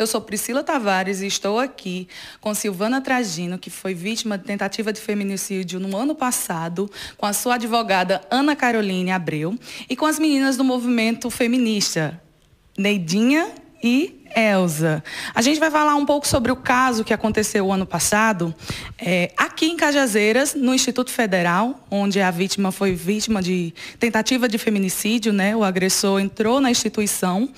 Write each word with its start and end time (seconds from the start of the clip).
Eu 0.00 0.06
sou 0.06 0.18
Priscila 0.18 0.64
Tavares 0.64 1.20
e 1.20 1.26
estou 1.26 1.58
aqui 1.58 2.08
com 2.40 2.54
Silvana 2.54 3.02
Tragino, 3.02 3.58
que 3.58 3.68
foi 3.68 3.92
vítima 3.92 4.38
de 4.38 4.44
tentativa 4.44 4.94
de 4.94 4.98
feminicídio 4.98 5.78
no 5.78 5.94
ano 5.94 6.14
passado, 6.14 6.90
com 7.18 7.26
a 7.26 7.34
sua 7.34 7.56
advogada 7.56 8.22
Ana 8.30 8.56
Caroline 8.56 9.10
Abreu 9.10 9.54
e 9.90 9.94
com 9.94 10.06
as 10.06 10.18
meninas 10.18 10.56
do 10.56 10.64
movimento 10.64 11.28
feminista, 11.28 12.18
Neidinha 12.78 13.52
e 13.84 14.19
Elza. 14.34 15.02
A 15.34 15.42
gente 15.42 15.58
vai 15.58 15.70
falar 15.70 15.94
um 15.94 16.06
pouco 16.06 16.26
sobre 16.26 16.52
o 16.52 16.56
caso 16.56 17.04
que 17.04 17.12
aconteceu 17.12 17.66
o 17.66 17.72
ano 17.72 17.86
passado, 17.86 18.54
é, 18.98 19.32
aqui 19.36 19.66
em 19.66 19.76
Cajazeiras, 19.76 20.54
no 20.54 20.74
Instituto 20.74 21.10
Federal, 21.10 21.80
onde 21.90 22.20
a 22.20 22.30
vítima 22.30 22.72
foi 22.72 22.92
vítima 22.92 23.42
de 23.42 23.74
tentativa 23.98 24.48
de 24.48 24.58
feminicídio, 24.58 25.32
né? 25.32 25.54
O 25.56 25.64
agressor 25.64 26.20
entrou 26.20 26.60
na 26.60 26.70
instituição 26.70 27.48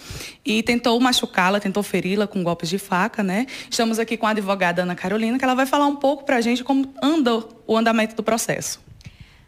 e 0.44 0.62
tentou 0.62 0.98
machucá-la, 0.98 1.60
tentou 1.60 1.82
feri-la 1.82 2.26
com 2.26 2.42
golpes 2.42 2.68
de 2.68 2.78
faca, 2.78 3.22
né? 3.22 3.46
Estamos 3.70 3.98
aqui 3.98 4.16
com 4.16 4.26
a 4.26 4.30
advogada 4.30 4.82
Ana 4.82 4.94
Carolina, 4.94 5.38
que 5.38 5.44
ela 5.44 5.54
vai 5.54 5.66
falar 5.66 5.86
um 5.86 5.96
pouco 5.96 6.24
para 6.24 6.36
a 6.36 6.40
gente 6.40 6.64
como 6.64 6.92
andou 7.02 7.62
o 7.66 7.76
andamento 7.76 8.14
do 8.14 8.22
processo. 8.22 8.80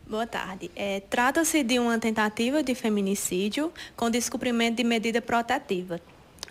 Boa 0.06 0.26
tarde. 0.26 0.70
É, 0.76 1.00
Trata-se 1.00 1.62
de 1.62 1.78
uma 1.78 1.98
tentativa 1.98 2.62
de 2.62 2.74
feminicídio 2.74 3.72
com 3.96 4.10
descumprimento 4.10 4.76
de 4.76 4.84
medida 4.84 5.22
protetiva. 5.22 6.00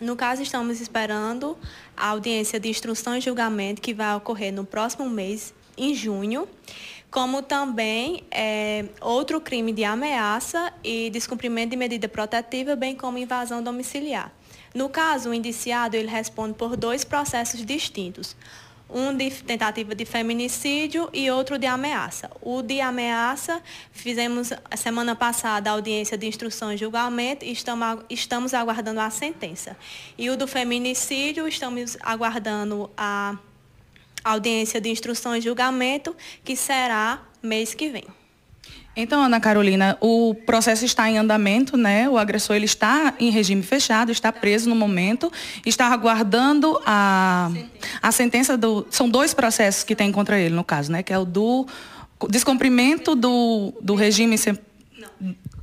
No 0.01 0.15
caso, 0.15 0.41
estamos 0.41 0.81
esperando 0.81 1.57
a 1.95 2.09
audiência 2.09 2.59
de 2.59 2.67
instrução 2.69 3.15
e 3.15 3.21
julgamento 3.21 3.81
que 3.81 3.93
vai 3.93 4.15
ocorrer 4.15 4.51
no 4.51 4.65
próximo 4.65 5.09
mês, 5.09 5.53
em 5.77 5.93
junho, 5.93 6.47
como 7.11 7.43
também 7.43 8.23
é, 8.31 8.85
outro 8.99 9.39
crime 9.39 9.71
de 9.71 9.83
ameaça 9.83 10.73
e 10.83 11.09
descumprimento 11.11 11.69
de 11.69 11.77
medida 11.77 12.09
protetiva, 12.09 12.75
bem 12.75 12.95
como 12.95 13.17
invasão 13.17 13.61
domiciliar. 13.61 14.31
No 14.73 14.89
caso, 14.89 15.29
o 15.29 15.33
indiciado 15.33 15.95
ele 15.95 16.07
responde 16.07 16.55
por 16.55 16.75
dois 16.75 17.03
processos 17.03 17.63
distintos 17.63 18.35
um 18.93 19.15
de 19.15 19.29
tentativa 19.31 19.95
de 19.95 20.05
feminicídio 20.05 21.09
e 21.11 21.29
outro 21.31 21.57
de 21.57 21.65
ameaça. 21.65 22.29
O 22.41 22.61
de 22.61 22.79
ameaça, 22.79 23.61
fizemos 23.91 24.51
semana 24.77 25.15
passada 25.15 25.69
a 25.69 25.73
audiência 25.73 26.17
de 26.17 26.27
instrução 26.27 26.71
e 26.71 26.77
julgamento 26.77 27.43
e 27.43 27.51
estamos, 27.51 28.05
estamos 28.09 28.53
aguardando 28.53 28.99
a 28.99 29.09
sentença. 29.09 29.75
E 30.17 30.29
o 30.29 30.37
do 30.37 30.47
feminicídio, 30.47 31.47
estamos 31.47 31.97
aguardando 32.01 32.89
a 32.95 33.37
audiência 34.23 34.79
de 34.79 34.89
instrução 34.89 35.35
e 35.35 35.41
julgamento, 35.41 36.15
que 36.43 36.55
será 36.55 37.21
mês 37.41 37.73
que 37.73 37.89
vem. 37.89 38.22
Então, 38.95 39.23
Ana 39.23 39.39
Carolina, 39.39 39.97
o 39.99 40.35
processo 40.45 40.85
está 40.85 41.09
em 41.09 41.17
andamento, 41.17 41.75
né? 41.75 42.07
O 42.07 42.17
agressor 42.17 42.55
ele 42.55 42.65
está 42.65 43.15
em 43.19 43.31
regime 43.31 43.63
fechado, 43.63 44.11
está 44.11 44.31
preso 44.31 44.69
no 44.69 44.75
momento, 44.75 45.31
está 45.65 45.87
aguardando 45.87 46.79
a, 46.85 47.49
a 48.01 48.11
sentença 48.11 48.55
do. 48.55 48.85
São 48.91 49.09
dois 49.09 49.33
processos 49.33 49.83
que 49.83 49.95
tem 49.95 50.11
contra 50.11 50.39
ele, 50.39 50.53
no 50.53 50.63
caso, 50.63 50.91
né? 50.91 51.01
Que 51.01 51.11
é 51.11 51.17
o 51.17 51.25
do 51.25 51.65
descumprimento 52.29 53.15
do, 53.15 53.73
do 53.81 53.95
regime 53.95 54.37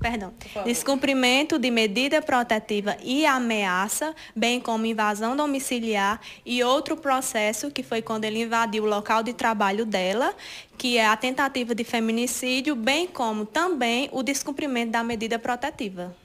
perdão, 0.01 0.33
descumprimento 0.65 1.59
de 1.59 1.71
medida 1.71 2.23
protetiva 2.23 2.97
e 3.05 3.27
ameaça, 3.27 4.15
bem 4.35 4.59
como 4.59 4.87
invasão 4.87 5.37
domiciliar 5.37 6.21
e 6.45 6.65
outro 6.65 6.97
processo 6.97 7.71
que 7.71 7.83
foi 7.83 8.01
quando 8.01 8.25
ele 8.25 8.43
invadiu 8.43 8.85
o 8.85 8.89
local 8.89 9.23
de 9.23 9.35
trabalho 9.35 9.85
dela, 9.85 10.35
que 10.79 10.97
é 10.97 11.07
a 11.07 11.17
tentativa 11.17 11.75
de 11.75 11.85
feminicídio, 11.85 12.75
bem 12.75 13.07
como 13.07 13.45
também 13.45 14.09
o 14.11 14.23
descumprimento 14.23 14.93
da 14.93 15.05
medida 15.05 15.39
protetiva. 15.39 16.17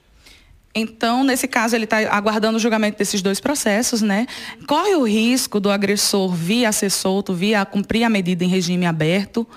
Então, 0.74 1.24
nesse 1.24 1.48
caso, 1.48 1.76
ele 1.76 1.86
está 1.86 1.98
aguardando 2.14 2.58
o 2.58 2.60
julgamento 2.60 2.98
desses 2.98 3.22
dois 3.22 3.40
processos, 3.40 4.02
né? 4.02 4.28
Corre 4.68 4.96
o 4.96 5.04
risco 5.04 5.58
do 5.58 5.70
agressor 5.70 6.34
vir 6.34 6.66
a 6.66 6.72
ser 6.72 6.90
solto, 6.90 7.34
vir 7.34 7.56
a 7.56 7.66
cumprir 7.66 8.04
a 8.04 8.10
medida 8.10 8.44
em 8.44 8.50
regime 8.50 8.86
aberto 8.86 9.48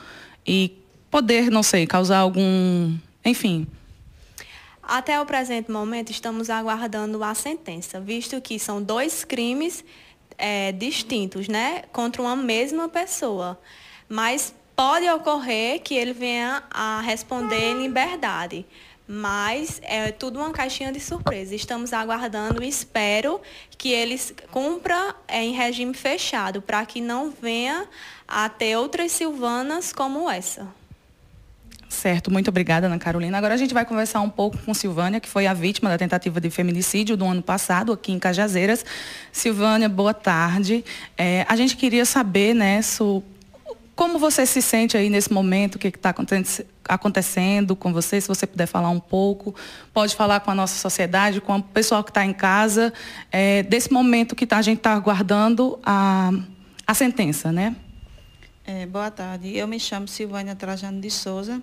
e 0.46 0.78
poder, 1.10 1.50
não 1.50 1.62
sei, 1.62 1.88
causar 1.88 2.18
algum, 2.18 2.94
enfim, 3.24 3.66
até 4.88 5.20
o 5.20 5.26
presente 5.26 5.70
momento, 5.70 6.10
estamos 6.10 6.48
aguardando 6.48 7.22
a 7.22 7.34
sentença, 7.34 8.00
visto 8.00 8.40
que 8.40 8.58
são 8.58 8.82
dois 8.82 9.22
crimes 9.22 9.84
é, 10.38 10.72
distintos, 10.72 11.46
né, 11.46 11.82
contra 11.92 12.22
uma 12.22 12.34
mesma 12.34 12.88
pessoa. 12.88 13.60
Mas 14.08 14.54
pode 14.74 15.06
ocorrer 15.10 15.82
que 15.82 15.94
ele 15.94 16.14
venha 16.14 16.62
a 16.70 17.02
responder 17.02 17.72
em 17.72 17.82
liberdade. 17.82 18.64
Mas 19.06 19.78
é 19.82 20.10
tudo 20.10 20.38
uma 20.38 20.52
caixinha 20.52 20.90
de 20.90 21.00
surpresa. 21.00 21.54
Estamos 21.54 21.92
aguardando 21.92 22.62
e 22.62 22.68
espero 22.68 23.40
que 23.76 23.90
eles 23.90 24.32
cumpra 24.50 25.14
é, 25.26 25.42
em 25.42 25.52
regime 25.52 25.92
fechado, 25.92 26.62
para 26.62 26.84
que 26.86 27.00
não 27.00 27.30
venha 27.30 27.86
a 28.26 28.48
ter 28.48 28.76
outras 28.76 29.12
Silvanas 29.12 29.92
como 29.92 30.30
essa. 30.30 30.77
Certo, 31.88 32.30
muito 32.30 32.48
obrigada, 32.48 32.86
Ana 32.86 32.98
Carolina. 32.98 33.38
Agora 33.38 33.54
a 33.54 33.56
gente 33.56 33.72
vai 33.72 33.84
conversar 33.84 34.20
um 34.20 34.28
pouco 34.28 34.58
com 34.58 34.74
Silvânia, 34.74 35.20
que 35.20 35.28
foi 35.28 35.46
a 35.46 35.54
vítima 35.54 35.88
da 35.88 35.96
tentativa 35.96 36.40
de 36.40 36.50
feminicídio 36.50 37.16
do 37.16 37.24
ano 37.24 37.42
passado, 37.42 37.92
aqui 37.92 38.12
em 38.12 38.18
Cajazeiras. 38.18 38.84
Silvânia, 39.32 39.88
boa 39.88 40.12
tarde. 40.12 40.84
É, 41.16 41.46
a 41.48 41.56
gente 41.56 41.76
queria 41.76 42.04
saber, 42.04 42.54
né, 42.54 42.82
su, 42.82 43.22
como 43.96 44.16
você 44.18 44.46
se 44.46 44.62
sente 44.62 44.96
aí 44.96 45.10
nesse 45.10 45.32
momento, 45.32 45.74
o 45.74 45.78
que 45.78 45.88
está 45.88 46.14
acontecendo 46.88 47.74
com 47.74 47.92
você, 47.92 48.20
se 48.20 48.28
você 48.28 48.46
puder 48.46 48.66
falar 48.66 48.90
um 48.90 49.00
pouco, 49.00 49.54
pode 49.92 50.14
falar 50.14 50.38
com 50.38 50.52
a 50.52 50.54
nossa 50.54 50.78
sociedade, 50.78 51.40
com 51.40 51.56
o 51.56 51.62
pessoal 51.62 52.04
que 52.04 52.10
está 52.10 52.24
em 52.24 52.32
casa, 52.32 52.92
é, 53.32 53.64
desse 53.64 53.92
momento 53.92 54.36
que 54.36 54.46
tá, 54.46 54.58
a 54.58 54.62
gente 54.62 54.78
está 54.78 54.92
aguardando 54.92 55.80
a, 55.82 56.30
a 56.86 56.94
sentença, 56.94 57.50
né? 57.50 57.74
É, 58.64 58.86
boa 58.86 59.10
tarde, 59.10 59.56
eu 59.56 59.66
me 59.66 59.80
chamo 59.80 60.06
Silvânia 60.06 60.54
Trajano 60.54 61.00
de 61.00 61.10
Souza, 61.10 61.60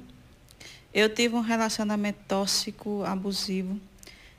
eu 0.95 1.09
tive 1.09 1.35
um 1.35 1.41
relacionamento 1.41 2.19
tóxico, 2.25 3.03
abusivo. 3.03 3.77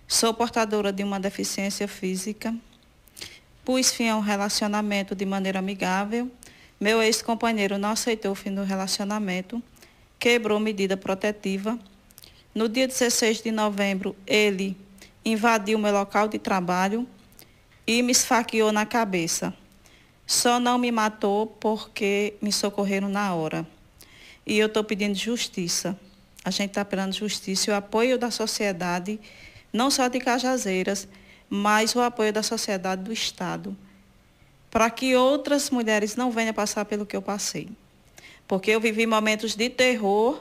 Sou 0.08 0.32
portadora 0.32 0.90
de 0.90 1.04
uma 1.04 1.20
deficiência 1.20 1.86
física. 1.86 2.56
Pus 3.62 3.92
fim 3.92 4.08
a 4.08 4.16
um 4.16 4.20
relacionamento 4.20 5.14
de 5.14 5.26
maneira 5.26 5.58
amigável. 5.58 6.30
Meu 6.80 7.02
ex-companheiro 7.02 7.76
não 7.76 7.90
aceitou 7.90 8.32
o 8.32 8.34
fim 8.34 8.54
do 8.54 8.62
relacionamento, 8.62 9.62
quebrou 10.18 10.58
medida 10.58 10.96
protetiva. 10.96 11.78
No 12.54 12.70
dia 12.70 12.88
16 12.88 13.42
de 13.42 13.50
novembro, 13.50 14.16
ele 14.26 14.74
invadiu 15.26 15.78
meu 15.78 15.92
local 15.92 16.26
de 16.26 16.38
trabalho 16.38 17.06
e 17.86 18.00
me 18.00 18.12
esfaqueou 18.12 18.72
na 18.72 18.86
cabeça. 18.86 19.52
Só 20.26 20.58
não 20.58 20.78
me 20.78 20.90
matou 20.90 21.46
porque 21.46 22.32
me 22.40 22.50
socorreram 22.50 23.10
na 23.10 23.34
hora. 23.34 23.66
E 24.46 24.58
eu 24.58 24.68
estou 24.68 24.82
pedindo 24.82 25.14
justiça. 25.14 25.98
A 26.46 26.50
gente 26.50 26.70
está 26.70 26.82
apelando 26.82 27.12
justiça 27.12 27.68
e 27.68 27.72
o 27.72 27.76
apoio 27.76 28.16
da 28.16 28.30
sociedade, 28.30 29.18
não 29.72 29.90
só 29.90 30.06
de 30.06 30.20
Cajazeiras, 30.20 31.08
mas 31.50 31.92
o 31.96 32.00
apoio 32.00 32.32
da 32.32 32.40
sociedade 32.40 33.02
do 33.02 33.12
Estado, 33.12 33.76
para 34.70 34.88
que 34.88 35.16
outras 35.16 35.70
mulheres 35.70 36.14
não 36.14 36.30
venham 36.30 36.54
passar 36.54 36.84
pelo 36.84 37.04
que 37.04 37.16
eu 37.16 37.20
passei. 37.20 37.68
Porque 38.46 38.70
eu 38.70 38.80
vivi 38.80 39.08
momentos 39.08 39.56
de 39.56 39.68
terror 39.68 40.40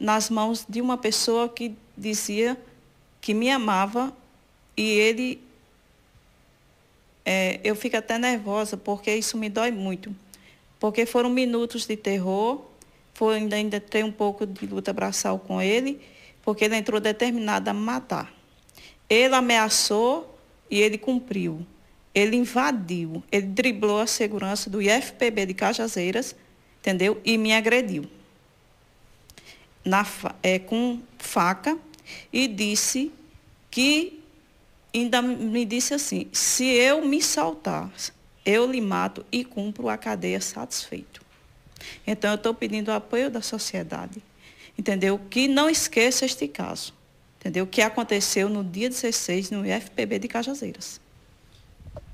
nas 0.00 0.30
mãos 0.30 0.64
de 0.66 0.80
uma 0.80 0.96
pessoa 0.96 1.50
que 1.50 1.76
dizia 1.94 2.56
que 3.20 3.34
me 3.34 3.50
amava 3.50 4.16
e 4.74 4.88
ele. 4.88 5.44
É, 7.26 7.60
eu 7.62 7.76
fico 7.76 7.98
até 7.98 8.16
nervosa 8.16 8.74
porque 8.74 9.14
isso 9.14 9.36
me 9.36 9.50
dói 9.50 9.70
muito. 9.70 10.16
Porque 10.80 11.04
foram 11.04 11.28
minutos 11.28 11.84
de 11.84 11.94
terror 11.94 12.64
foi, 13.16 13.36
ainda, 13.36 13.56
ainda 13.56 13.80
tem 13.80 14.04
um 14.04 14.12
pouco 14.12 14.46
de 14.46 14.66
luta 14.66 14.92
braçal 14.92 15.38
com 15.38 15.62
ele, 15.62 16.02
porque 16.42 16.66
ele 16.66 16.76
entrou 16.76 17.00
determinado 17.00 17.70
a 17.70 17.72
matar. 17.72 18.30
Ele 19.08 19.34
ameaçou 19.34 20.38
e 20.70 20.82
ele 20.82 20.98
cumpriu. 20.98 21.66
Ele 22.14 22.36
invadiu, 22.36 23.24
ele 23.32 23.46
driblou 23.46 24.00
a 24.00 24.06
segurança 24.06 24.68
do 24.68 24.82
IFPB 24.82 25.46
de 25.46 25.54
Cajazeiras, 25.54 26.36
entendeu? 26.78 27.18
E 27.24 27.38
me 27.38 27.54
agrediu. 27.54 28.04
Na, 29.82 30.06
é, 30.42 30.58
com 30.58 31.00
faca 31.16 31.78
e 32.30 32.46
disse 32.46 33.10
que 33.70 34.22
ainda 34.94 35.22
me 35.22 35.64
disse 35.64 35.94
assim, 35.94 36.28
se 36.32 36.66
eu 36.66 37.02
me 37.02 37.22
soltar, 37.22 37.90
eu 38.44 38.70
lhe 38.70 38.80
mato 38.82 39.24
e 39.32 39.42
cumpro 39.42 39.88
a 39.88 39.96
cadeia 39.96 40.40
satisfeito. 40.40 41.25
Então, 42.06 42.30
eu 42.30 42.36
estou 42.36 42.54
pedindo 42.54 42.88
o 42.88 42.94
apoio 42.94 43.30
da 43.30 43.40
sociedade, 43.42 44.22
entendeu? 44.78 45.20
Que 45.30 45.48
não 45.48 45.68
esqueça 45.68 46.24
este 46.24 46.48
caso, 46.48 46.94
entendeu? 47.40 47.64
O 47.64 47.66
que 47.66 47.82
aconteceu 47.82 48.48
no 48.48 48.64
dia 48.64 48.88
16 48.88 49.50
no 49.50 49.66
IFPB 49.66 50.18
de 50.18 50.28
Cajazeiras. 50.28 51.00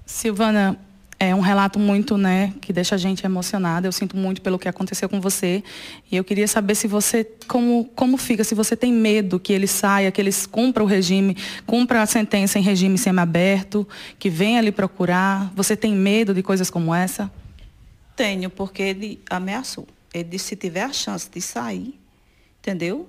Silvana, 0.04 0.78
É 1.24 1.32
um 1.36 1.40
relato 1.40 1.78
muito, 1.78 2.18
né, 2.18 2.52
que 2.60 2.72
deixa 2.72 2.96
a 2.96 2.98
gente 2.98 3.24
emocionada. 3.24 3.86
Eu 3.86 3.92
sinto 3.92 4.16
muito 4.16 4.42
pelo 4.42 4.58
que 4.58 4.68
aconteceu 4.68 5.08
com 5.08 5.20
você. 5.20 5.62
E 6.10 6.16
eu 6.16 6.24
queria 6.24 6.48
saber 6.48 6.74
se 6.74 6.88
você, 6.88 7.24
como, 7.46 7.88
como 7.94 8.16
fica, 8.16 8.42
se 8.42 8.56
você 8.56 8.74
tem 8.74 8.92
medo 8.92 9.38
que 9.38 9.52
ele 9.52 9.68
saia, 9.68 10.10
que 10.10 10.20
eles 10.20 10.46
cumpra 10.46 10.82
o 10.82 10.86
regime, 10.86 11.36
cumpra 11.64 12.02
a 12.02 12.06
sentença 12.06 12.58
em 12.58 12.62
regime 12.62 12.98
semiaberto, 12.98 13.86
que 14.18 14.28
venha 14.28 14.60
lhe 14.60 14.72
procurar. 14.72 15.52
Você 15.54 15.76
tem 15.76 15.94
medo 15.94 16.34
de 16.34 16.42
coisas 16.42 16.68
como 16.68 16.92
essa? 16.92 17.30
Tenho, 18.16 18.50
porque 18.50 18.82
ele 18.82 19.20
ameaçou. 19.28 19.86
Ele 20.12 20.24
disse 20.24 20.46
se 20.46 20.56
tiver 20.56 20.82
a 20.82 20.92
chance 20.92 21.30
de 21.30 21.40
sair, 21.40 21.98
entendeu? 22.58 23.08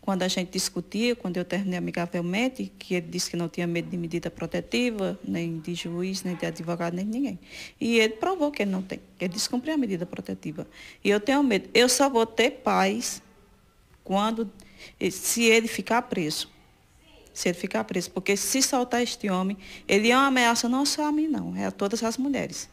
Quando 0.00 0.22
a 0.22 0.28
gente 0.28 0.52
discutia, 0.52 1.16
quando 1.16 1.36
eu 1.36 1.44
terminei 1.44 1.78
amigavelmente, 1.78 2.72
que 2.78 2.94
ele 2.94 3.08
disse 3.08 3.28
que 3.28 3.36
não 3.36 3.48
tinha 3.48 3.66
medo 3.66 3.90
de 3.90 3.96
medida 3.96 4.30
protetiva, 4.30 5.18
nem 5.26 5.58
de 5.58 5.74
juiz, 5.74 6.22
nem 6.22 6.36
de 6.36 6.46
advogado, 6.46 6.94
nem 6.94 7.04
de 7.04 7.10
ninguém. 7.10 7.38
E 7.80 7.98
ele 7.98 8.14
provou 8.14 8.52
que 8.52 8.62
ele 8.62 8.70
não 8.70 8.82
tem. 8.82 9.00
Ele 9.18 9.32
descumpriu 9.32 9.74
a 9.74 9.76
medida 9.76 10.06
protetiva. 10.06 10.64
E 11.02 11.10
eu 11.10 11.18
tenho 11.18 11.42
medo. 11.42 11.68
Eu 11.74 11.88
só 11.88 12.08
vou 12.08 12.24
ter 12.24 12.52
paz 12.52 13.20
quando, 14.04 14.48
se 15.10 15.42
ele 15.42 15.66
ficar 15.66 16.02
preso. 16.02 16.48
Se 17.34 17.48
ele 17.48 17.58
ficar 17.58 17.82
preso. 17.82 18.12
Porque 18.12 18.36
se 18.36 18.62
soltar 18.62 19.02
este 19.02 19.28
homem, 19.28 19.58
ele 19.88 20.12
é 20.12 20.16
uma 20.16 20.28
ameaça 20.28 20.68
não 20.68 20.86
só 20.86 21.06
a 21.06 21.10
mim, 21.10 21.26
não, 21.26 21.56
é 21.56 21.66
a 21.66 21.72
todas 21.72 22.04
as 22.04 22.16
mulheres. 22.16 22.68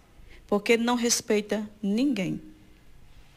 Porque 0.54 0.74
ele 0.74 0.84
não 0.84 0.94
respeita 0.94 1.68
ninguém. 1.82 2.40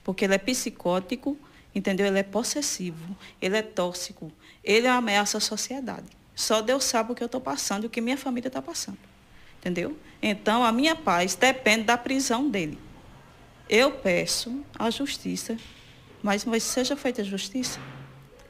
Porque 0.04 0.26
ele 0.26 0.34
é 0.34 0.38
psicótico, 0.38 1.38
Entendeu? 1.74 2.06
Ele 2.06 2.18
é 2.18 2.22
possessivo, 2.22 3.16
ele 3.40 3.56
é 3.56 3.62
tóxico, 3.62 4.30
ele 4.62 4.86
ameaça 4.86 5.38
à 5.38 5.40
sociedade. 5.40 6.06
Só 6.34 6.60
Deus 6.60 6.84
sabe 6.84 7.12
o 7.12 7.14
que 7.14 7.22
eu 7.22 7.26
estou 7.26 7.40
passando 7.40 7.84
e 7.84 7.86
o 7.86 7.90
que 7.90 8.02
minha 8.02 8.18
família 8.18 8.48
está 8.48 8.60
passando. 8.60 8.98
Entendeu? 9.58 9.96
Então, 10.22 10.62
a 10.62 10.70
minha 10.70 10.94
paz 10.94 11.34
depende 11.34 11.84
da 11.84 11.96
prisão 11.96 12.50
dele. 12.50 12.78
Eu 13.66 13.92
peço 13.92 14.62
a 14.78 14.90
justiça, 14.90 15.56
mas, 16.22 16.44
mas 16.44 16.62
seja 16.62 16.96
feita 16.96 17.22
a 17.22 17.24
justiça. 17.24 17.80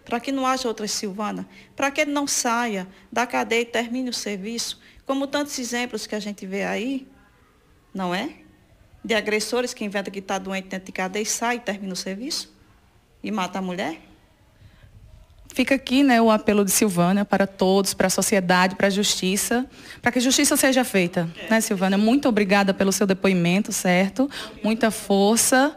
Para 0.05 0.19
que 0.19 0.33
não 0.33 0.45
haja 0.45 0.67
outra 0.67 0.89
Silvana, 0.89 1.49
para 1.77 1.89
que 1.93 2.01
ele 2.01 2.11
não 2.11 2.27
saia 2.27 2.89
da 3.13 3.29
cadeia 3.29 3.63
e 3.63 3.65
termine 3.65 4.11
o 4.11 4.13
serviço, 4.13 4.81
como 5.05 5.29
tantos 5.29 5.57
exemplos 5.57 6.05
que 6.05 6.17
a 6.17 6.21
gente 6.21 6.45
vê 6.45 6.65
aí, 6.65 7.07
não 7.95 8.13
é? 8.13 8.46
De 9.07 9.15
agressores 9.15 9.73
que 9.73 9.85
inventam 9.85 10.13
que 10.13 10.19
está 10.19 10.37
doente 10.37 10.67
dentro 10.67 10.87
de 10.87 10.93
cadeia 10.93 11.23
e 11.23 11.27
sai 11.27 11.57
e 11.57 11.61
termina 11.61 11.93
o 11.93 11.97
serviço 11.97 12.53
e 13.23 13.31
mata 13.31 13.61
a 13.61 13.63
mulher? 13.63 14.01
Fica 15.55 15.77
aqui 15.77 16.03
né, 16.03 16.21
o 16.21 16.29
apelo 16.29 16.65
de 16.65 16.73
Silvânia 16.73 17.25
para 17.25 17.47
todos, 17.47 17.95
para 17.95 18.09
a 18.09 18.11
sociedade, 18.11 18.75
para 18.75 18.89
a 18.89 18.91
justiça, 18.91 19.65
para 20.03 20.11
que 20.11 20.19
justiça 20.19 20.57
seja 20.57 20.83
feita. 20.83 21.31
Né, 21.49 21.61
Silvânia? 21.61 21.97
Muito 21.97 22.29
obrigada 22.29 22.75
pelo 22.75 22.91
seu 22.91 23.07
depoimento, 23.07 23.73
certo? 23.73 24.29
Muita 24.61 24.91
força. 24.91 25.77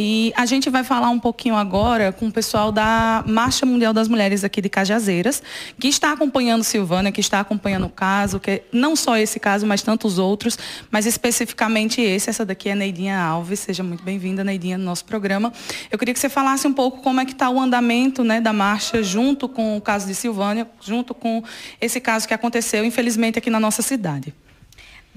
E 0.00 0.32
a 0.36 0.46
gente 0.46 0.70
vai 0.70 0.84
falar 0.84 1.10
um 1.10 1.18
pouquinho 1.18 1.56
agora 1.56 2.12
com 2.12 2.28
o 2.28 2.32
pessoal 2.32 2.70
da 2.70 3.24
Marcha 3.26 3.66
Mundial 3.66 3.92
das 3.92 4.06
Mulheres 4.06 4.44
aqui 4.44 4.62
de 4.62 4.68
Cajazeiras, 4.68 5.42
que 5.76 5.88
está 5.88 6.12
acompanhando 6.12 6.62
Silvânia, 6.62 7.10
que 7.10 7.20
está 7.20 7.40
acompanhando 7.40 7.86
o 7.86 7.88
caso, 7.88 8.38
que 8.38 8.62
não 8.72 8.94
só 8.94 9.16
esse 9.16 9.40
caso, 9.40 9.66
mas 9.66 9.82
tantos 9.82 10.16
outros, 10.16 10.56
mas 10.88 11.04
especificamente 11.04 12.00
esse. 12.00 12.30
Essa 12.30 12.46
daqui 12.46 12.68
é 12.68 12.76
Neidinha 12.76 13.18
Alves. 13.18 13.58
Seja 13.58 13.82
muito 13.82 14.04
bem-vinda, 14.04 14.44
Neidinha, 14.44 14.78
no 14.78 14.84
nosso 14.84 15.04
programa. 15.04 15.52
Eu 15.90 15.98
queria 15.98 16.14
que 16.14 16.20
você 16.20 16.28
falasse 16.28 16.64
um 16.68 16.72
pouco 16.72 17.02
como 17.02 17.20
é 17.20 17.24
que 17.24 17.32
está 17.32 17.50
o 17.50 17.58
andamento 17.60 18.22
né, 18.22 18.40
da 18.40 18.52
marcha 18.52 19.02
junto 19.02 19.48
com 19.48 19.76
o 19.76 19.80
caso 19.80 20.06
de 20.06 20.14
Silvânia, 20.14 20.68
junto 20.80 21.12
com 21.12 21.42
esse 21.80 22.00
caso 22.00 22.28
que 22.28 22.32
aconteceu, 22.32 22.84
infelizmente, 22.84 23.36
aqui 23.40 23.50
na 23.50 23.58
nossa 23.58 23.82
cidade. 23.82 24.32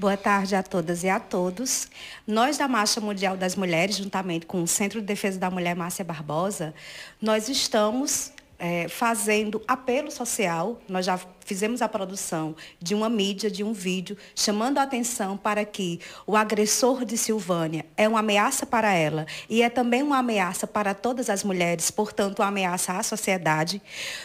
Boa 0.01 0.17
tarde 0.17 0.55
a 0.55 0.63
todas 0.63 1.03
e 1.03 1.09
a 1.09 1.19
todos. 1.19 1.87
Nós 2.25 2.57
da 2.57 2.67
Marcha 2.67 2.99
Mundial 2.99 3.37
das 3.37 3.55
Mulheres, 3.55 3.97
juntamente 3.97 4.47
com 4.47 4.63
o 4.63 4.67
Centro 4.67 4.99
de 4.99 5.05
Defesa 5.05 5.37
da 5.37 5.51
Mulher 5.51 5.75
Márcia 5.75 6.03
Barbosa, 6.03 6.73
nós 7.21 7.47
estamos 7.47 8.31
é, 8.57 8.87
fazendo 8.87 9.61
apelo 9.67 10.09
social. 10.09 10.81
Nós 10.89 11.05
já 11.05 11.19
fizemos 11.45 11.83
a 11.83 11.87
produção 11.87 12.55
de 12.79 12.95
uma 12.95 13.09
mídia, 13.09 13.51
de 13.51 13.63
um 13.63 13.73
vídeo, 13.73 14.17
chamando 14.35 14.79
a 14.79 14.81
atenção 14.81 15.37
para 15.37 15.63
que 15.63 15.99
o 16.25 16.35
agressor 16.35 17.05
de 17.05 17.15
Silvânia 17.15 17.85
é 17.95 18.07
uma 18.07 18.21
ameaça 18.21 18.65
para 18.65 18.93
ela 18.93 19.27
e 19.47 19.61
é 19.61 19.69
também 19.69 20.01
uma 20.01 20.17
ameaça 20.17 20.65
para 20.65 20.95
todas 20.95 21.29
as 21.29 21.43
mulheres, 21.43 21.91
portanto, 21.91 22.39
uma 22.39 22.47
ameaça 22.47 22.93
à 22.93 23.03
sociedade. 23.03 23.79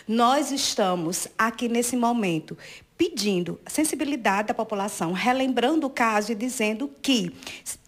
Nós 0.09 0.51
estamos 0.51 1.29
aqui 1.37 1.69
nesse 1.69 1.97
momento 1.97 2.57
pedindo 2.97 3.61
a 3.65 3.71
sensibilidade 3.71 4.49
da 4.49 4.55
população, 4.55 5.13
relembrando 5.13 5.87
o 5.87 5.91
caso 5.91 6.33
e 6.33 6.35
dizendo 6.35 6.91
que 7.03 7.35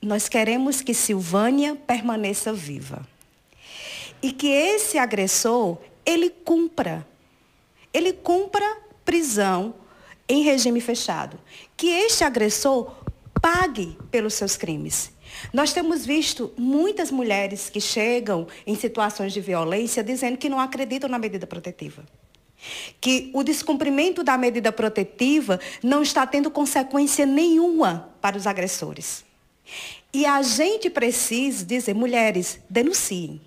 nós 0.03 0.29
queremos 0.29 0.83
que 0.83 0.93
Silvânia 0.93 1.75
permaneça 1.75 2.53
viva. 2.53 3.07
E 4.23 4.33
que 4.33 4.49
esse 4.49 4.99
agressor, 4.99 5.79
ele 6.05 6.29
cumpra. 6.29 7.07
Ele 7.93 8.13
cumpra 8.13 8.65
prisão 9.05 9.75
em 10.29 10.43
regime 10.43 10.81
fechado. 10.81 11.39
Que 11.77 11.89
este 11.89 12.25
agressor 12.25 12.95
pague 13.41 13.97
pelos 14.11 14.35
seus 14.35 14.57
crimes. 14.57 15.11
Nós 15.53 15.73
temos 15.73 16.05
visto 16.05 16.53
muitas 16.57 17.11
mulheres 17.11 17.71
que 17.71 17.81
chegam 17.81 18.47
em 18.67 18.75
situações 18.75 19.33
de 19.33 19.41
violência 19.41 20.03
dizendo 20.03 20.37
que 20.37 20.49
não 20.49 20.59
acreditam 20.59 21.09
na 21.09 21.19
medida 21.19 21.47
protetiva 21.47 22.05
que 23.01 23.31
o 23.35 23.43
descumprimento 23.43 24.23
da 24.23 24.37
medida 24.37 24.73
protetiva 24.73 25.61
não 25.83 26.03
está 26.03 26.27
tendo 26.27 26.51
consequência 26.51 27.25
nenhuma 27.25 28.11
para 28.21 28.37
os 28.37 28.47
agressores. 28.47 29.25
E 30.13 30.25
a 30.25 30.43
gente 30.43 30.89
precisa 30.89 31.65
dizer, 31.65 31.95
mulheres, 31.95 32.61
denunciem. 32.69 33.41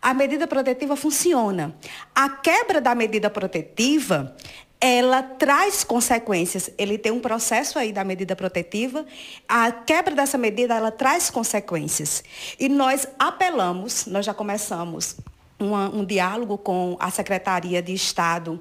A 0.00 0.14
medida 0.14 0.46
protetiva 0.46 0.96
funciona. 0.96 1.74
A 2.14 2.28
quebra 2.28 2.80
da 2.80 2.94
medida 2.94 3.28
protetiva, 3.28 4.36
ela 4.80 5.22
traz 5.22 5.82
consequências. 5.82 6.70
Ele 6.78 6.98
tem 6.98 7.10
um 7.10 7.20
processo 7.20 7.78
aí 7.78 7.92
da 7.92 8.04
medida 8.04 8.36
protetiva. 8.36 9.04
A 9.48 9.72
quebra 9.72 10.14
dessa 10.14 10.38
medida, 10.38 10.74
ela 10.74 10.90
traz 10.90 11.30
consequências. 11.30 12.22
E 12.58 12.68
nós 12.68 13.08
apelamos, 13.18 14.06
nós 14.06 14.24
já 14.24 14.34
começamos 14.34 15.16
uma, 15.58 15.88
um 15.88 16.04
diálogo 16.04 16.56
com 16.58 16.96
a 17.00 17.10
Secretaria 17.10 17.82
de 17.82 17.92
Estado 17.92 18.60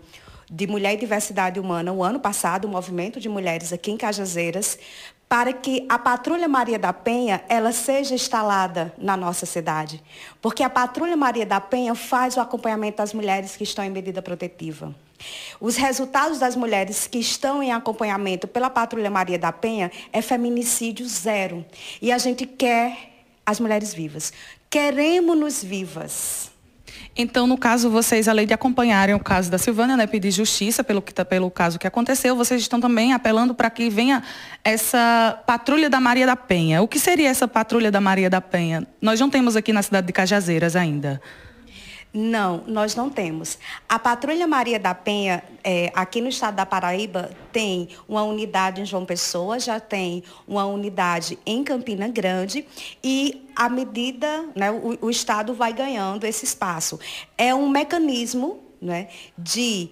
de 0.49 0.65
Mulher 0.65 0.93
e 0.93 0.97
Diversidade 0.97 1.59
Humana 1.59 1.91
o 1.91 2.03
ano 2.03 2.19
passado, 2.19 2.65
o 2.65 2.69
movimento 2.69 3.19
de 3.19 3.27
mulheres 3.27 3.73
aqui 3.73 3.91
em 3.91 3.97
Cajazeiras, 3.97 4.79
para 5.27 5.51
que 5.51 5.85
a 5.89 5.99
Patrulha 5.99 6.47
Maria 6.47 6.79
da 6.79 6.93
Penha 6.93 7.43
ela 7.49 7.73
seja 7.73 8.15
instalada 8.15 8.93
na 8.97 9.17
nossa 9.17 9.45
cidade. 9.45 10.01
Porque 10.41 10.63
a 10.63 10.69
Patrulha 10.69 11.17
Maria 11.17 11.45
da 11.45 11.59
Penha 11.59 11.93
faz 11.93 12.37
o 12.37 12.39
acompanhamento 12.39 12.97
das 12.97 13.13
mulheres 13.13 13.57
que 13.57 13.63
estão 13.63 13.83
em 13.83 13.89
medida 13.89 14.21
protetiva. 14.21 14.95
Os 15.59 15.75
resultados 15.75 16.39
das 16.39 16.55
mulheres 16.55 17.07
que 17.07 17.17
estão 17.17 17.61
em 17.61 17.73
acompanhamento 17.73 18.47
pela 18.47 18.69
Patrulha 18.69 19.09
Maria 19.09 19.37
da 19.37 19.51
Penha 19.51 19.91
é 20.13 20.21
feminicídio 20.21 21.05
zero. 21.07 21.65
E 22.01 22.11
a 22.11 22.17
gente 22.17 22.45
quer 22.45 23.25
as 23.45 23.59
mulheres 23.59 23.93
vivas. 23.93 24.31
Queremos-nos 24.69 25.61
vivas. 25.61 26.51
Então, 27.15 27.47
no 27.47 27.57
caso, 27.57 27.89
vocês, 27.89 28.27
além 28.27 28.45
de 28.45 28.53
acompanharem 28.53 29.15
o 29.15 29.19
caso 29.19 29.49
da 29.49 29.57
Silvânia, 29.57 29.97
né, 29.97 30.05
pedir 30.05 30.31
justiça 30.31 30.83
pelo, 30.83 31.01
que, 31.01 31.13
tá, 31.13 31.25
pelo 31.25 31.49
caso 31.49 31.79
que 31.79 31.87
aconteceu, 31.87 32.35
vocês 32.35 32.61
estão 32.61 32.79
também 32.79 33.13
apelando 33.13 33.55
para 33.55 33.69
que 33.69 33.89
venha 33.89 34.23
essa 34.63 35.41
patrulha 35.45 35.89
da 35.89 35.99
Maria 35.99 36.25
da 36.25 36.35
Penha. 36.35 36.81
O 36.81 36.87
que 36.87 36.99
seria 36.99 37.29
essa 37.29 37.47
patrulha 37.47 37.91
da 37.91 37.99
Maria 37.99 38.29
da 38.29 38.39
Penha? 38.39 38.85
Nós 39.01 39.19
não 39.19 39.29
temos 39.29 39.55
aqui 39.55 39.73
na 39.73 39.81
cidade 39.81 40.07
de 40.07 40.13
Cajazeiras 40.13 40.75
ainda. 40.75 41.21
Não, 42.13 42.63
nós 42.65 42.95
não 42.95 43.09
temos. 43.09 43.59
A 43.87 43.99
Patrulha 43.99 44.47
Maria 44.47 44.79
da 44.79 44.95
Penha, 44.95 45.43
é, 45.63 45.91
aqui 45.93 46.21
no 46.21 46.29
estado 46.29 46.55
da 46.55 46.65
Paraíba, 46.65 47.29
tem 47.51 47.89
uma 48.07 48.23
unidade 48.23 48.81
em 48.81 48.85
João 48.85 49.05
Pessoa, 49.05 49.59
já 49.59 49.79
tem 49.79 50.23
uma 50.47 50.65
unidade 50.65 51.37
em 51.45 51.63
Campina 51.63 52.07
Grande 52.07 52.65
e 53.03 53.45
à 53.55 53.69
medida, 53.69 54.45
né, 54.55 54.71
o, 54.71 54.97
o 55.01 55.09
estado 55.09 55.53
vai 55.53 55.73
ganhando 55.73 56.25
esse 56.25 56.45
espaço. 56.45 56.99
É 57.37 57.53
um 57.53 57.69
mecanismo 57.69 58.59
né, 58.81 59.09
de 59.37 59.89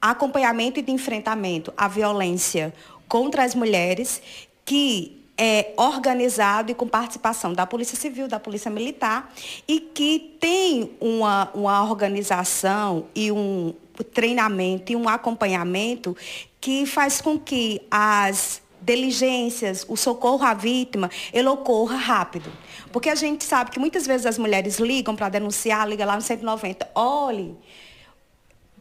acompanhamento 0.00 0.78
e 0.78 0.82
de 0.82 0.92
enfrentamento 0.92 1.72
à 1.76 1.88
violência 1.88 2.72
contra 3.08 3.44
as 3.44 3.54
mulheres 3.54 4.22
que 4.64 5.15
é, 5.38 5.72
organizado 5.76 6.70
e 6.70 6.74
com 6.74 6.88
participação 6.88 7.52
da 7.52 7.66
Polícia 7.66 7.96
Civil, 7.96 8.26
da 8.28 8.40
Polícia 8.40 8.70
Militar, 8.70 9.32
e 9.68 9.80
que 9.80 10.36
tem 10.40 10.92
uma, 11.00 11.50
uma 11.54 11.82
organização 11.82 13.06
e 13.14 13.30
um 13.30 13.74
treinamento 14.12 14.92
e 14.92 14.96
um 14.96 15.08
acompanhamento 15.08 16.16
que 16.60 16.86
faz 16.86 17.20
com 17.20 17.38
que 17.38 17.80
as 17.90 18.62
diligências, 18.80 19.84
o 19.88 19.96
socorro 19.96 20.44
à 20.44 20.54
vítima, 20.54 21.10
ele 21.32 21.48
ocorra 21.48 21.96
rápido. 21.96 22.50
Porque 22.92 23.10
a 23.10 23.14
gente 23.14 23.44
sabe 23.44 23.70
que 23.70 23.78
muitas 23.78 24.06
vezes 24.06 24.26
as 24.26 24.38
mulheres 24.38 24.78
ligam 24.78 25.16
para 25.16 25.28
denunciar, 25.28 25.88
liga 25.88 26.04
lá 26.04 26.14
no 26.14 26.22
190, 26.22 26.88
olhe, 26.94 27.56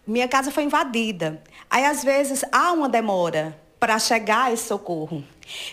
minha 0.06 0.28
casa 0.28 0.52
foi 0.52 0.64
invadida. 0.64 1.42
Aí, 1.70 1.84
às 1.84 2.04
vezes, 2.04 2.46
há 2.52 2.72
uma 2.72 2.88
demora 2.88 3.60
para 3.80 4.00
chegar 4.00 4.46
a 4.46 4.54
esse 4.54 4.68
socorro. 4.68 5.24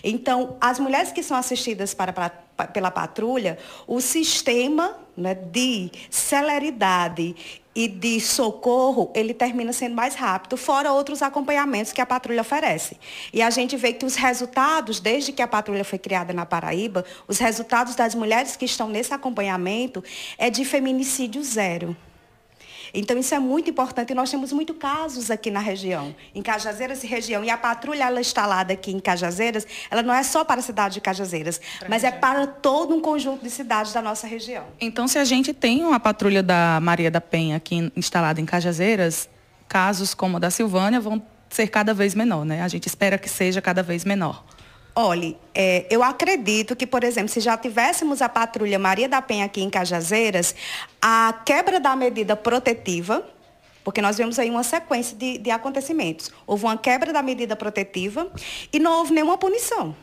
Então, 0.03 0.55
as 0.61 0.79
mulheres 0.79 1.11
que 1.11 1.23
são 1.23 1.35
assistidas 1.35 1.93
para, 1.93 2.13
para, 2.13 2.29
pela 2.67 2.91
patrulha, 2.91 3.57
o 3.87 3.99
sistema 3.99 4.97
né, 5.17 5.33
de 5.33 5.91
celeridade 6.09 7.35
e 7.75 7.87
de 7.87 8.19
socorro, 8.19 9.11
ele 9.15 9.33
termina 9.33 9.73
sendo 9.73 9.95
mais 9.95 10.13
rápido, 10.13 10.55
fora 10.55 10.91
outros 10.91 11.23
acompanhamentos 11.23 11.91
que 11.91 11.99
a 11.99 12.05
patrulha 12.05 12.41
oferece. 12.41 12.97
E 13.33 13.41
a 13.41 13.49
gente 13.49 13.75
vê 13.75 13.93
que 13.93 14.05
os 14.05 14.15
resultados, 14.15 14.99
desde 14.99 15.31
que 15.31 15.41
a 15.41 15.47
patrulha 15.47 15.83
foi 15.83 15.97
criada 15.97 16.33
na 16.33 16.45
Paraíba, 16.45 17.03
os 17.27 17.39
resultados 17.39 17.95
das 17.95 18.13
mulheres 18.13 18.55
que 18.55 18.65
estão 18.65 18.87
nesse 18.87 19.13
acompanhamento 19.13 20.03
é 20.37 20.51
de 20.51 20.63
feminicídio 20.63 21.43
zero. 21.43 21.97
Então, 22.93 23.17
isso 23.17 23.33
é 23.33 23.39
muito 23.39 23.69
importante 23.69 24.11
e 24.11 24.15
nós 24.15 24.29
temos 24.29 24.53
muitos 24.53 24.77
casos 24.77 25.31
aqui 25.31 25.49
na 25.49 25.59
região, 25.59 26.15
em 26.35 26.41
Cajazeiras 26.41 27.03
e 27.03 27.07
região. 27.07 27.43
E 27.43 27.49
a 27.49 27.57
patrulha 27.57 28.03
ela 28.03 28.21
instalada 28.21 28.73
aqui 28.73 28.91
em 28.91 28.99
Cajazeiras, 28.99 29.65
ela 29.89 30.03
não 30.03 30.13
é 30.13 30.21
só 30.21 30.45
para 30.45 30.59
a 30.59 30.63
cidade 30.63 30.95
de 30.95 31.01
Cajazeiras, 31.01 31.59
pra 31.79 31.89
mas 31.89 32.03
é 32.03 32.07
região. 32.07 32.17
é 32.17 32.21
para 32.21 32.47
todo 32.47 32.95
um 32.95 33.01
conjunto 33.01 33.43
de 33.43 33.49
cidades 33.49 33.93
da 33.93 34.01
nossa 34.01 34.27
região. 34.27 34.65
Então, 34.79 35.07
se 35.07 35.17
a 35.17 35.25
gente 35.25 35.53
tem 35.53 35.83
uma 35.83 35.99
patrulha 35.99 36.43
da 36.43 36.79
Maria 36.81 37.09
da 37.09 37.19
Penha 37.19 37.57
aqui 37.57 37.91
instalada 37.95 38.39
em 38.39 38.45
Cajazeiras, 38.45 39.27
casos 39.67 40.13
como 40.13 40.37
a 40.37 40.39
da 40.39 40.51
Silvânia 40.51 40.99
vão 40.99 41.21
ser 41.49 41.67
cada 41.67 41.93
vez 41.93 42.13
menor, 42.13 42.45
né? 42.45 42.61
A 42.61 42.67
gente 42.67 42.87
espera 42.87 43.17
que 43.17 43.29
seja 43.29 43.61
cada 43.61 43.81
vez 43.81 44.05
menor. 44.05 44.43
Olhe, 44.95 45.35
é, 45.55 45.87
eu 45.89 46.03
acredito 46.03 46.75
que, 46.75 46.85
por 46.85 47.03
exemplo, 47.03 47.29
se 47.29 47.39
já 47.39 47.57
tivéssemos 47.57 48.21
a 48.21 48.29
patrulha 48.29 48.77
Maria 48.77 49.09
da 49.09 49.23
Penha 49.23 49.45
aqui 49.45 49.61
em 49.61 49.69
Cajazeiras, 49.69 50.53
a 51.01 51.41
quebra 51.43 51.79
da 51.79 51.95
medida 51.95 52.35
protetiva, 52.35 53.27
porque 53.83 54.03
nós 54.03 54.17
vemos 54.19 54.37
aí 54.37 54.51
uma 54.51 54.61
sequência 54.63 55.17
de, 55.17 55.39
de 55.39 55.49
acontecimentos. 55.49 56.31
Houve 56.45 56.65
uma 56.65 56.77
quebra 56.77 57.11
da 57.11 57.23
medida 57.23 57.55
protetiva 57.55 58.31
e 58.71 58.77
não 58.77 58.99
houve 58.99 59.13
nenhuma 59.13 59.35
punição. 59.35 59.95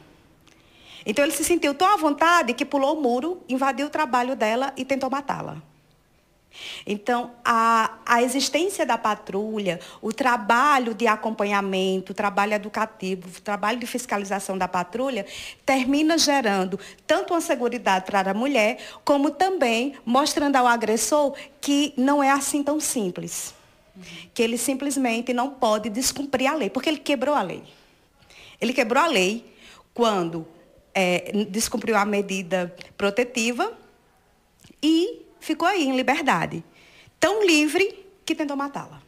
Então 1.07 1.25
ele 1.25 1.33
se 1.33 1.45
sentiu 1.45 1.73
tão 1.73 1.87
à 1.87 1.97
vontade 1.97 2.53
que 2.53 2.65
pulou 2.65 2.99
o 2.99 3.01
muro, 3.01 3.43
invadiu 3.49 3.87
o 3.87 3.91
trabalho 3.91 4.35
dela 4.35 4.73
e 4.77 4.85
tentou 4.85 5.09
matá-la. 5.09 5.63
Então, 6.87 7.33
a, 7.45 7.99
a 8.05 8.23
existência 8.23 8.85
da 8.85 8.99
patrulha, 8.99 9.81
o 10.03 10.13
trabalho 10.13 10.95
de 10.95 11.07
acompanhamento, 11.07 12.13
o 12.13 12.15
trabalho 12.15 12.55
educativo, 12.55 13.29
o 13.29 13.41
trabalho 13.41 13.79
de 13.79 13.87
fiscalização 13.87 14.59
da 14.59 14.67
patrulha, 14.67 15.25
termina 15.65 16.19
gerando 16.19 16.79
tanto 17.07 17.35
uma 17.35 17.41
segurança 17.41 17.61
para 18.05 18.31
a 18.31 18.35
mulher, 18.35 18.79
como 19.05 19.31
também 19.31 19.95
mostrando 20.05 20.57
ao 20.57 20.67
agressor 20.67 21.35
que 21.61 21.93
não 21.97 22.23
é 22.23 22.31
assim 22.31 22.63
tão 22.63 22.81
simples. 22.81 23.55
Que 24.35 24.43
ele 24.43 24.57
simplesmente 24.57 25.33
não 25.33 25.51
pode 25.51 25.89
descumprir 25.89 26.51
a 26.51 26.55
lei, 26.55 26.71
porque 26.71 26.89
ele 26.89 26.99
quebrou 26.99 27.35
a 27.35 27.43
lei. 27.43 27.63
Ele 28.61 28.73
quebrou 28.73 29.03
a 29.03 29.07
lei 29.07 29.55
quando 29.95 30.47
é, 30.95 31.33
descumpriu 31.49 31.97
a 31.97 32.05
medida 32.05 32.75
protetiva 32.97 33.73
e 34.83 35.30
ficou 35.41 35.67
aí 35.67 35.85
em 35.85 35.97
liberdade. 35.97 36.63
Tão 37.19 37.45
livre 37.45 38.07
que 38.25 38.35
tentou 38.35 38.57
matá-la. 38.57 39.03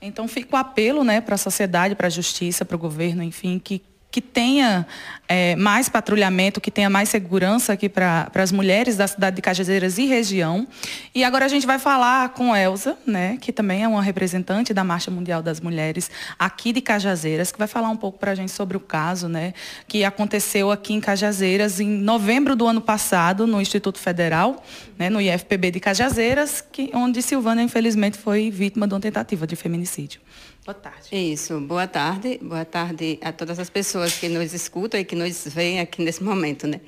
Então 0.00 0.26
fica 0.26 0.56
o 0.56 0.58
apelo 0.58 1.04
né, 1.04 1.20
para 1.20 1.34
a 1.34 1.38
sociedade, 1.38 1.94
para 1.94 2.06
a 2.06 2.10
justiça, 2.10 2.64
para 2.64 2.76
o 2.76 2.78
governo, 2.78 3.22
enfim, 3.22 3.58
que 3.58 3.82
que 4.10 4.20
tenha 4.20 4.86
é, 5.28 5.54
mais 5.54 5.88
patrulhamento, 5.88 6.60
que 6.60 6.72
tenha 6.72 6.90
mais 6.90 7.08
segurança 7.08 7.72
aqui 7.72 7.88
para 7.88 8.28
as 8.34 8.50
mulheres 8.50 8.96
da 8.96 9.06
cidade 9.06 9.36
de 9.36 9.42
Cajazeiras 9.42 9.96
e 9.96 10.06
região. 10.06 10.66
E 11.14 11.22
agora 11.22 11.44
a 11.44 11.48
gente 11.48 11.64
vai 11.64 11.78
falar 11.78 12.30
com 12.30 12.54
Elza, 12.54 12.98
né, 13.06 13.38
que 13.40 13.52
também 13.52 13.84
é 13.84 13.88
uma 13.88 14.02
representante 14.02 14.74
da 14.74 14.82
Marcha 14.82 15.10
Mundial 15.10 15.40
das 15.40 15.60
Mulheres 15.60 16.10
aqui 16.36 16.72
de 16.72 16.80
Cajazeiras, 16.80 17.52
que 17.52 17.58
vai 17.58 17.68
falar 17.68 17.90
um 17.90 17.96
pouco 17.96 18.18
para 18.18 18.32
a 18.32 18.34
gente 18.34 18.50
sobre 18.50 18.76
o 18.76 18.80
caso 18.80 19.28
né, 19.28 19.54
que 19.86 20.02
aconteceu 20.02 20.72
aqui 20.72 20.94
em 20.94 21.00
Cajazeiras 21.00 21.78
em 21.78 21.88
novembro 21.88 22.56
do 22.56 22.66
ano 22.66 22.80
passado, 22.80 23.46
no 23.46 23.60
Instituto 23.60 24.00
Federal, 24.00 24.64
né, 24.98 25.08
no 25.08 25.20
IFPB 25.20 25.70
de 25.70 25.78
Cajazeiras, 25.78 26.60
que, 26.72 26.90
onde 26.92 27.22
Silvana, 27.22 27.62
infelizmente, 27.62 28.18
foi 28.18 28.50
vítima 28.50 28.88
de 28.88 28.94
uma 28.94 29.00
tentativa 29.00 29.46
de 29.46 29.54
feminicídio. 29.54 30.20
Boa 30.64 30.74
tarde. 30.74 31.08
Isso, 31.10 31.58
boa 31.60 31.86
tarde. 31.86 32.38
Boa 32.42 32.64
tarde 32.64 33.18
a 33.22 33.32
todas 33.32 33.58
as 33.58 33.70
pessoas 33.70 34.14
que 34.14 34.28
nos 34.28 34.52
escutam 34.52 35.00
e 35.00 35.04
que 35.04 35.16
nos 35.16 35.46
veem 35.46 35.80
aqui 35.80 36.02
nesse 36.02 36.22
momento, 36.22 36.66
né? 36.66 36.80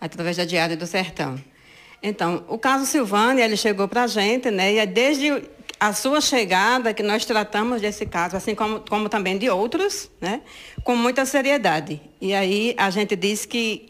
Através 0.00 0.36
da 0.36 0.44
Diária 0.44 0.76
do 0.76 0.86
Sertão. 0.86 1.36
Então, 2.00 2.44
o 2.48 2.56
caso 2.56 2.86
Silvânia, 2.86 3.44
ele 3.44 3.56
chegou 3.56 3.88
para 3.88 4.04
a 4.04 4.06
gente, 4.06 4.50
né? 4.50 4.74
E 4.74 4.78
é 4.78 4.86
desde 4.86 5.42
a 5.78 5.92
sua 5.92 6.20
chegada 6.20 6.94
que 6.94 7.02
nós 7.02 7.24
tratamos 7.24 7.80
desse 7.80 8.06
caso, 8.06 8.36
assim 8.36 8.54
como, 8.54 8.80
como 8.80 9.08
também 9.08 9.36
de 9.36 9.50
outros, 9.50 10.08
né? 10.20 10.40
Com 10.84 10.94
muita 10.94 11.26
seriedade. 11.26 12.00
E 12.20 12.32
aí 12.32 12.74
a 12.78 12.90
gente 12.90 13.16
diz 13.16 13.44
que 13.44 13.88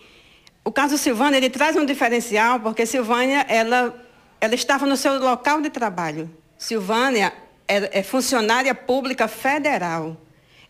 o 0.65 0.73
caso 0.73 0.97
Silvânia, 0.97 1.37
ele 1.37 1.51
traz 1.51 1.77
um 1.77 1.85
diferencial, 1.85 2.59
porque 2.59 2.87
Silvânia, 2.87 3.45
ela, 3.49 3.95
ela 4.41 4.55
estava 4.55 4.87
no 4.87 4.97
seu 4.97 5.19
local 5.21 5.61
de 5.61 5.69
trabalho. 5.69 6.29
Silvânia, 6.59 7.33
é, 7.69 8.01
é 8.01 8.03
funcionária 8.03 8.75
pública 8.75 9.29
federal. 9.29 10.17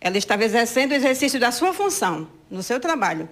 Ela 0.00 0.19
estava 0.19 0.45
exercendo 0.45 0.93
o 0.93 0.95
exercício 0.95 1.41
da 1.41 1.50
sua 1.50 1.73
função, 1.73 2.29
no 2.50 2.62
seu 2.62 2.79
trabalho. 2.79 3.29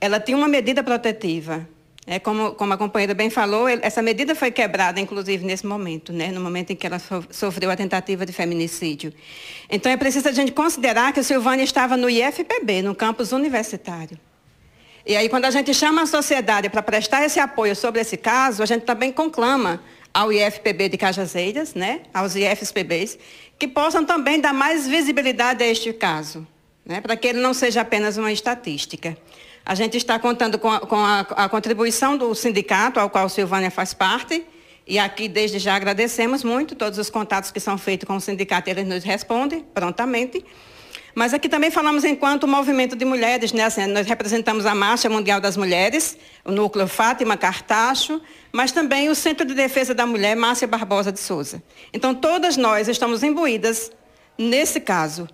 Ela 0.00 0.20
tinha 0.20 0.36
uma 0.36 0.48
medida 0.48 0.82
protetiva. 0.82 1.68
É, 2.06 2.18
como, 2.18 2.52
como, 2.52 2.72
a 2.72 2.78
companheira 2.78 3.12
bem 3.12 3.28
falou, 3.28 3.68
essa 3.68 4.00
medida 4.00 4.34
foi 4.34 4.50
quebrada, 4.50 4.98
inclusive, 4.98 5.44
nesse 5.44 5.66
momento, 5.66 6.10
né, 6.10 6.32
no 6.32 6.40
momento 6.40 6.70
em 6.70 6.76
que 6.76 6.86
ela 6.86 6.98
sofreu 7.30 7.70
a 7.70 7.76
tentativa 7.76 8.24
de 8.24 8.32
feminicídio. 8.32 9.12
Então, 9.68 9.92
é 9.92 9.96
preciso 9.96 10.26
a 10.26 10.32
gente 10.32 10.52
considerar 10.52 11.12
que 11.12 11.20
a 11.20 11.22
Silvânia 11.22 11.64
estava 11.64 11.98
no 11.98 12.08
IFPB, 12.08 12.80
no 12.80 12.94
campus 12.94 13.30
universitário. 13.30 14.18
E 15.04 15.16
aí, 15.16 15.28
quando 15.28 15.44
a 15.44 15.50
gente 15.50 15.74
chama 15.74 16.02
a 16.02 16.06
sociedade 16.06 16.70
para 16.70 16.82
prestar 16.82 17.24
esse 17.26 17.38
apoio 17.38 17.76
sobre 17.76 18.00
esse 18.00 18.16
caso, 18.16 18.62
a 18.62 18.66
gente 18.66 18.86
também 18.86 19.12
conclama 19.12 19.82
ao 20.12 20.32
IFPB 20.32 20.88
de 20.88 20.96
Cajazeiras, 20.96 21.74
né, 21.74 22.00
aos 22.12 22.34
IFPBs, 22.34 23.18
que 23.58 23.68
possam 23.68 24.04
também 24.04 24.40
dar 24.40 24.52
mais 24.52 24.86
visibilidade 24.86 25.62
a 25.62 25.66
este 25.66 25.92
caso, 25.92 26.46
né, 26.84 27.00
para 27.00 27.16
que 27.16 27.28
ele 27.28 27.40
não 27.40 27.52
seja 27.52 27.80
apenas 27.80 28.16
uma 28.16 28.32
estatística. 28.32 29.16
A 29.64 29.74
gente 29.74 29.96
está 29.96 30.18
contando 30.18 30.58
com 30.58 30.70
a, 30.70 30.80
com 30.80 30.96
a, 30.96 31.20
a 31.20 31.48
contribuição 31.48 32.16
do 32.16 32.34
sindicato, 32.34 32.98
ao 32.98 33.10
qual 33.10 33.28
Silvânia 33.28 33.70
faz 33.70 33.92
parte, 33.92 34.44
e 34.86 34.98
aqui 34.98 35.28
desde 35.28 35.58
já 35.58 35.74
agradecemos 35.74 36.42
muito 36.42 36.74
todos 36.74 36.98
os 36.98 37.10
contatos 37.10 37.50
que 37.50 37.60
são 37.60 37.76
feitos 37.76 38.06
com 38.06 38.16
o 38.16 38.20
sindicato, 38.20 38.70
eles 38.70 38.86
nos 38.86 39.04
respondem 39.04 39.60
prontamente. 39.74 40.42
Mas 41.18 41.34
aqui 41.34 41.48
também 41.48 41.68
falamos 41.68 42.04
enquanto 42.04 42.46
movimento 42.46 42.94
de 42.94 43.04
mulheres, 43.04 43.52
né? 43.52 43.64
Assim, 43.64 43.84
nós 43.86 44.06
representamos 44.06 44.64
a 44.64 44.72
Marcha 44.72 45.10
Mundial 45.10 45.40
das 45.40 45.56
Mulheres, 45.56 46.16
o 46.44 46.52
Núcleo 46.52 46.86
Fátima 46.86 47.36
Cartacho, 47.36 48.22
mas 48.52 48.70
também 48.70 49.08
o 49.08 49.16
Centro 49.16 49.44
de 49.44 49.52
Defesa 49.52 49.92
da 49.92 50.06
Mulher, 50.06 50.36
Márcia 50.36 50.68
Barbosa 50.68 51.10
de 51.10 51.18
Souza. 51.18 51.60
Então, 51.92 52.14
todas 52.14 52.56
nós 52.56 52.86
estamos 52.86 53.24
imbuídas 53.24 53.90
nesse 54.38 54.78
caso. 54.78 55.28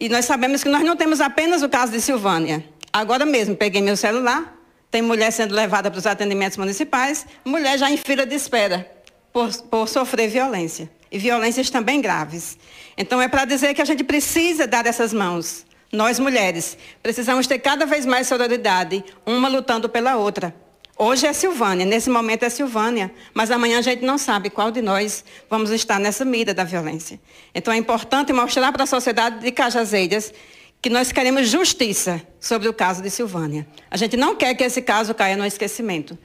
E 0.00 0.08
nós 0.08 0.24
sabemos 0.24 0.62
que 0.62 0.70
nós 0.70 0.82
não 0.82 0.96
temos 0.96 1.20
apenas 1.20 1.62
o 1.62 1.68
caso 1.68 1.92
de 1.92 2.00
Silvânia. 2.00 2.64
Agora 2.90 3.26
mesmo, 3.26 3.54
peguei 3.54 3.82
meu 3.82 3.98
celular, 3.98 4.56
tem 4.90 5.02
mulher 5.02 5.30
sendo 5.30 5.54
levada 5.54 5.90
para 5.90 5.98
os 5.98 6.06
atendimentos 6.06 6.56
municipais, 6.56 7.26
mulher 7.44 7.78
já 7.78 7.90
em 7.90 7.98
fila 7.98 8.24
de 8.24 8.34
espera 8.34 8.90
por, 9.30 9.54
por 9.64 9.88
sofrer 9.90 10.30
violência. 10.30 10.90
E 11.10 11.18
violências 11.18 11.70
também 11.70 12.00
graves. 12.00 12.58
Então, 12.96 13.20
é 13.20 13.28
para 13.28 13.44
dizer 13.44 13.74
que 13.74 13.82
a 13.82 13.84
gente 13.84 14.04
precisa 14.04 14.66
dar 14.66 14.86
essas 14.86 15.12
mãos. 15.12 15.64
Nós, 15.92 16.18
mulheres, 16.18 16.76
precisamos 17.02 17.46
ter 17.46 17.58
cada 17.58 17.86
vez 17.86 18.04
mais 18.04 18.26
sororidade, 18.26 19.02
uma 19.24 19.48
lutando 19.48 19.88
pela 19.88 20.16
outra. 20.16 20.54
Hoje 21.00 21.28
é 21.28 21.32
Silvânia, 21.32 21.86
nesse 21.86 22.10
momento 22.10 22.42
é 22.42 22.50
Silvânia, 22.50 23.10
mas 23.32 23.52
amanhã 23.52 23.78
a 23.78 23.82
gente 23.82 24.04
não 24.04 24.18
sabe 24.18 24.50
qual 24.50 24.72
de 24.72 24.82
nós 24.82 25.24
vamos 25.48 25.70
estar 25.70 26.00
nessa 26.00 26.24
mira 26.24 26.52
da 26.52 26.64
violência. 26.64 27.20
Então 27.54 27.72
é 27.72 27.76
importante 27.76 28.32
mostrar 28.32 28.72
para 28.72 28.82
a 28.82 28.86
sociedade 28.86 29.38
de 29.38 29.52
Cajazeiras 29.52 30.34
que 30.80 30.88
nós 30.88 31.10
queremos 31.10 31.48
justiça 31.48 32.22
sobre 32.40 32.68
o 32.68 32.72
caso 32.72 33.02
de 33.02 33.10
Silvânia. 33.10 33.66
A 33.90 33.96
gente 33.96 34.16
não 34.16 34.36
quer 34.36 34.54
que 34.54 34.62
esse 34.62 34.80
caso 34.80 35.12
caia 35.12 35.36
no 35.36 35.44
esquecimento. 35.44 36.16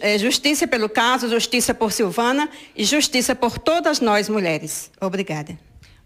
É, 0.00 0.18
justiça 0.18 0.66
pelo 0.66 0.88
caso, 0.88 1.28
justiça 1.28 1.72
por 1.72 1.92
Silvana 1.92 2.48
e 2.76 2.84
justiça 2.84 3.34
por 3.34 3.58
todas 3.58 4.00
nós 4.00 4.28
mulheres. 4.28 4.90
Obrigada. 5.00 5.56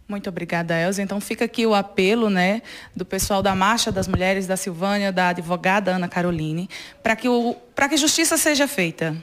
Muito 0.08 0.28
obrigada, 0.28 0.78
Elza. 0.78 1.02
Então 1.02 1.20
fica 1.20 1.46
aqui 1.46 1.66
o 1.66 1.74
apelo 1.74 2.30
né, 2.30 2.62
do 2.94 3.04
pessoal 3.04 3.42
da 3.42 3.54
Marcha 3.54 3.90
das 3.90 4.06
Mulheres 4.06 4.46
da 4.46 4.56
Silvânia, 4.56 5.10
da 5.10 5.30
advogada 5.30 5.92
Ana 5.92 6.06
Caroline, 6.06 6.68
para 7.02 7.16
que, 7.16 7.28
o, 7.28 7.56
que 7.88 7.96
justiça 7.96 8.36
seja 8.36 8.68
feita. 8.68 9.16